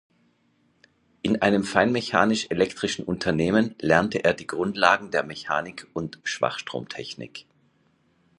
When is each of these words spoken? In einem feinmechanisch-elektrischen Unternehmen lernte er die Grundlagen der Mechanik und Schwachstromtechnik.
In 1.21 1.43
einem 1.43 1.63
feinmechanisch-elektrischen 1.63 3.05
Unternehmen 3.05 3.75
lernte 3.79 4.23
er 4.23 4.33
die 4.33 4.47
Grundlagen 4.47 5.11
der 5.11 5.21
Mechanik 5.21 5.85
und 5.93 6.17
Schwachstromtechnik. 6.23 7.45